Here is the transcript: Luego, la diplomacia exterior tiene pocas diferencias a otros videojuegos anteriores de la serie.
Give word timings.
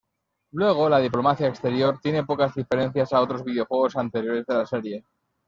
Luego, 0.53 0.89
la 0.89 0.97
diplomacia 0.97 1.45
exterior 1.47 1.99
tiene 2.01 2.23
pocas 2.25 2.55
diferencias 2.55 3.13
a 3.13 3.21
otros 3.21 3.43
videojuegos 3.43 3.95
anteriores 3.97 4.47
de 4.47 4.53
la 4.55 4.65
serie. 4.65 5.05